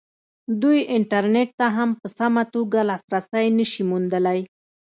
دوی 0.61 0.79
انټرنېټ 0.95 1.49
ته 1.59 1.67
هم 1.77 1.89
په 1.99 2.07
سمه 2.17 2.43
توګه 2.53 2.79
لاسرسی 2.89 3.45
نه 3.57 3.65
شي 3.71 3.83
موندلی. 3.89 4.39